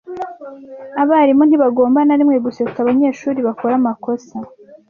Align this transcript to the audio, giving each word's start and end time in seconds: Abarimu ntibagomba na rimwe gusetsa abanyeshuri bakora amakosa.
Abarimu 1.01 1.43
ntibagomba 1.45 1.99
na 2.03 2.17
rimwe 2.19 2.37
gusetsa 2.45 2.77
abanyeshuri 2.81 3.39
bakora 3.47 3.73
amakosa. 3.79 4.35